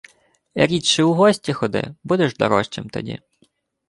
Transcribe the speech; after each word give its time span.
Рідше 0.55 1.03
у 1.03 1.13
гості 1.13 1.53
ходи– 1.53 1.95
будеш 2.03 2.35
дорожчим 2.35 2.89
тоді. 2.89 3.19